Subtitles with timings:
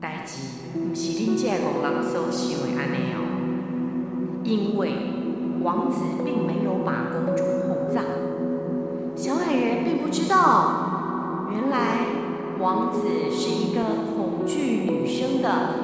[0.00, 0.32] 代志
[0.72, 3.20] 不是恁这个人所想的安尼哦，
[4.42, 4.94] 因为
[5.62, 8.02] 王子并没有把公主哄葬。
[9.14, 12.06] 小矮人并不知道，原来
[12.58, 13.82] 王子是一个
[14.16, 15.79] 恐惧女生的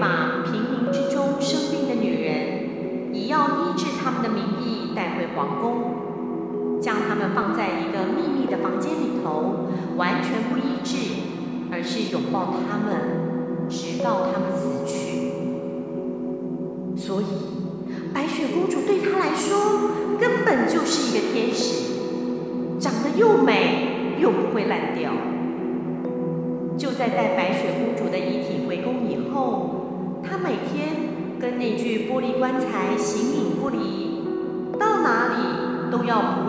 [0.00, 6.02] 把平民之中生病的女人，以要医治他们的名义带回皇宫。
[6.80, 10.98] 将他们放在一个秘密的房间里头，完全不医治，
[11.72, 15.32] 而是拥抱他们，直到他们死去。
[16.94, 17.24] 所以，
[18.12, 25.10] 白雪公主对他来说根本就是一个天使，长得又美又不会烂掉。
[26.76, 28.18] 就在带白雪公主的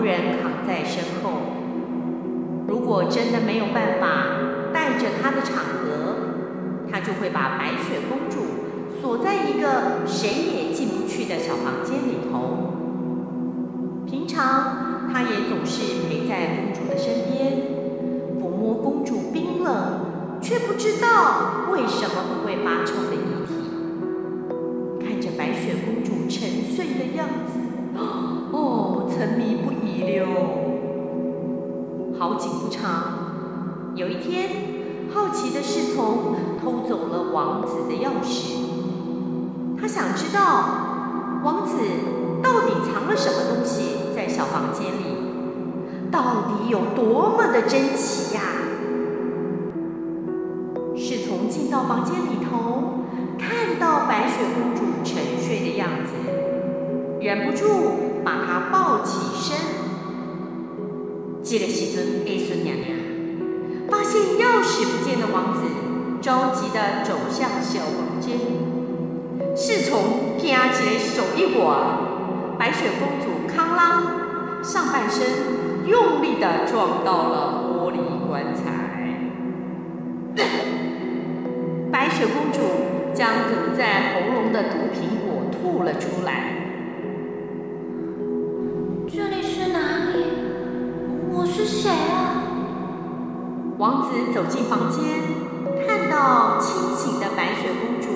[0.06, 1.32] 人扛在身后。
[2.68, 6.16] 如果真的没有办法带着她的场合，
[6.92, 8.38] 他就会把白雪公主
[9.02, 12.74] 锁在一个谁也进不去的小房间里头。
[14.06, 17.54] 平常，他也总是陪在公主的身边，
[18.40, 23.54] 抚摸公主冰冷却不知道为什么不会发臭的遗体，
[25.04, 27.65] 看着白雪公主沉睡的样子。
[27.98, 30.26] 哦，沉迷不已了。
[32.18, 34.50] 好景不长，有一天，
[35.14, 38.56] 好奇的侍从偷走了王子的钥匙。
[39.80, 40.40] 他想知道
[41.44, 41.78] 王子
[42.42, 48.42] 到底藏了什么东西在小房间里，到底有多么的珍奇呀？
[50.96, 53.04] 侍从进到房间里头，
[53.38, 54.85] 看到白雪公主，
[57.36, 58.24] 忍不住。
[58.26, 59.56] 把他抱起身，
[61.44, 62.88] 这个时阵，艺孙娘娘
[63.88, 65.62] 发现钥匙不见的王子，
[66.24, 68.40] 着急地走向小房间。
[69.56, 78.64] 侍从听阿杰手一滑，白雪公主康拉上半身用力地撞到了玻璃棺材，
[81.92, 82.60] 白雪公主
[83.14, 86.54] 将梗在喉咙的毒苹果吐了出来。
[91.86, 92.42] 谁啊？
[93.78, 95.04] 王子走进房间，
[95.86, 98.08] 看到清醒的白雪公主，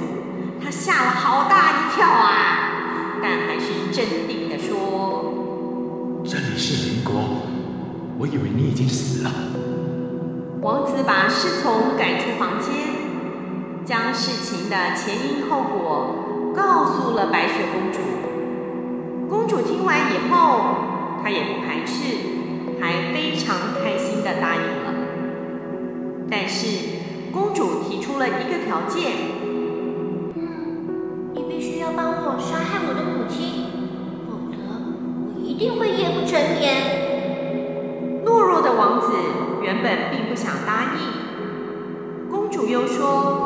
[0.59, 3.21] 他吓了好大一跳啊！
[3.21, 7.13] 但还是镇定地说：“这里是邻国，
[8.17, 9.29] 我以为你已经死了。”
[10.63, 12.73] 王子把侍从赶出房间，
[13.85, 16.15] 将事情的前因后果
[16.55, 17.99] 告诉了白雪公主。
[19.29, 22.38] 公主听完以后，她也不排斥。
[22.79, 24.93] 还非常开心的答应了，
[26.29, 26.67] 但是
[27.31, 29.11] 公主提出了一个条件
[30.35, 30.41] ：“嗯，
[31.33, 33.65] 你必须要帮我杀害我的母亲，
[34.27, 34.57] 否则
[35.35, 37.07] 我一定会夜不成眠。”
[38.25, 39.07] 懦弱的王子
[39.63, 43.38] 原本并不想答应，公主又说：“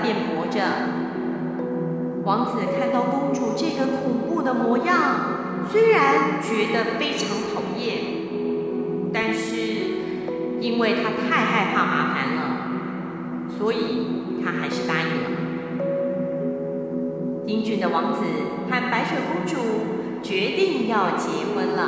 [0.00, 0.60] 辩驳着。
[2.24, 9.50] 王子看到公主这个恐怖的模样，虽然觉得非常讨厌，但是
[10.60, 12.40] 因为他太害怕麻烦了，
[13.58, 13.78] 所以
[14.44, 15.30] 他还是答应了。
[17.46, 18.20] 英俊的王子
[18.70, 19.58] 和白雪公主。
[20.22, 21.82] 决定要结婚了。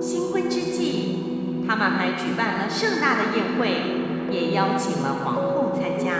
[0.00, 6.12] 新婚之际，他们还举办了盛大的宴会，也邀请了王参加。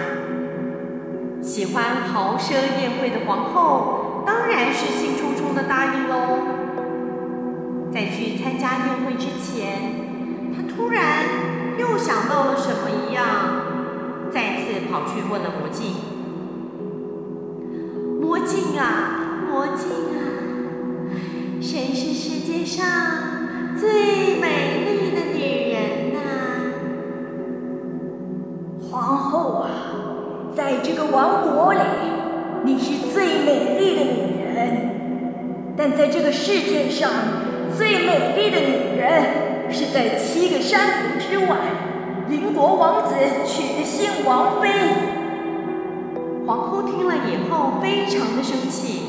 [1.43, 6.39] 喜欢豪奢宴会的皇后，当然是兴冲冲的答应喽。
[7.93, 9.95] 在去参加宴会之前，
[10.55, 11.25] 她突然
[11.79, 13.25] 又想到了什么一样，
[14.31, 15.95] 再次跑去问了魔镜
[31.17, 31.81] ：“王国里
[32.63, 37.11] 你是最美丽的女人但在这个世界上
[37.75, 41.57] 最美丽的女人是在七个山头之外
[42.29, 43.15] 邻国王子
[43.47, 44.69] 娶的新王妃。
[46.47, 49.01] 皇后听了以后非常的生气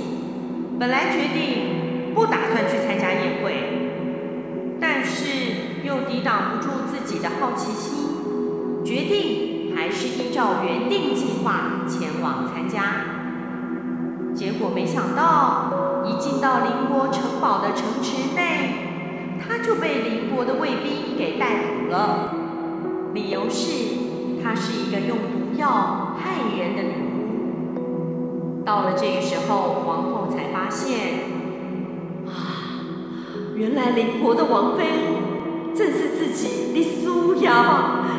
[0.80, 11.77] 本来决定不打算去参加宴会但是又抵挡不住自己的好奇心决定还是依照原定计划
[12.18, 12.82] 前往参加。
[14.34, 22.34] 结果没想到，一进到邻国城堡的城池内，他就被邻国的卫兵给逮捕了，
[23.14, 28.64] 理由是他是一个用毒药害人的女巫。
[28.66, 31.20] 到了这个时候，皇后才发现，
[32.26, 32.32] 啊，
[33.56, 34.86] 原来邻国的王妃
[35.76, 37.52] 正是自己的苏瑶，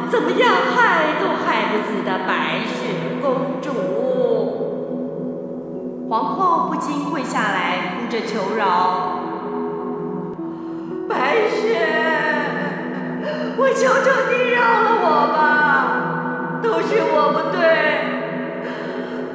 [0.08, 3.57] 怎么样害都害不死的白雪公主。
[6.08, 9.20] 皇后不禁跪下来，哭着求饶
[11.06, 11.86] ：“白雪，
[13.58, 15.06] 我求求你饶了我
[15.36, 17.60] 吧，都是我不对。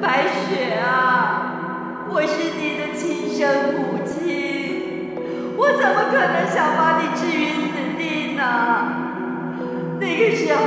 [0.01, 3.39] 白雪啊，我是你的亲生
[3.75, 5.13] 母亲，
[5.55, 8.41] 我怎么可能想把你置于死地呢？
[9.99, 10.62] 那个时候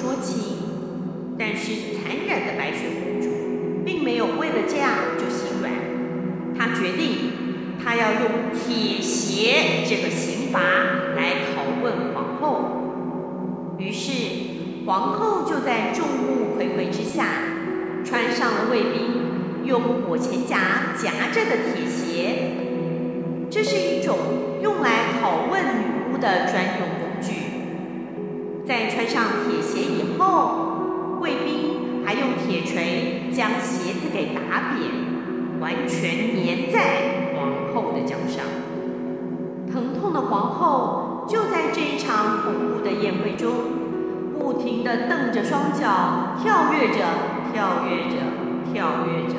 [0.00, 0.56] 说情，
[1.38, 3.28] 但是残忍的白雪公主
[3.84, 5.70] 并没有为了这样就心软，
[6.58, 7.32] 她决定。
[7.82, 8.22] 她要用
[8.54, 10.60] 铁鞋这个刑罚
[11.16, 17.26] 来拷问皇后，于是皇后就在众目睽睽之下，
[18.02, 22.52] 穿上了卫兵用火钳夹夹着的铁鞋。
[23.50, 24.16] 这是一种
[24.62, 26.99] 用来拷问女巫的专用。
[28.70, 37.34] 在穿上铁鞋以后，卫兵还用铁锤将鞋子给打扁，完全粘在。
[37.34, 38.44] 皇后的脚上，
[39.72, 43.50] 疼痛的皇后就在这一场恐怖的宴会中，
[44.38, 47.02] 不停地蹬着双脚，跳跃着，
[47.52, 48.22] 跳跃着，
[48.72, 49.34] 跳跃着，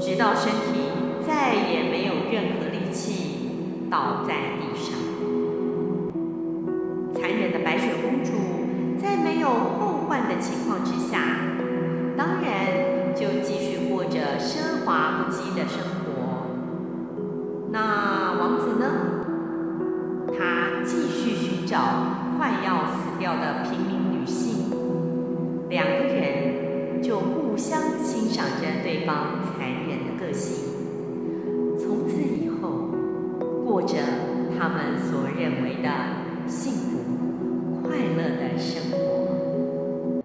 [0.00, 0.88] 直到身体
[1.26, 4.71] 再也没有任何力气，倒在地
[10.42, 11.18] 情况之下，
[12.16, 16.48] 当然就继续过着奢华不羁的生活。
[17.70, 18.84] 那王子呢？
[20.36, 21.78] 他继续寻找
[22.36, 24.70] 快要死掉的平民女性，
[25.68, 29.41] 两个人就互相欣赏着对方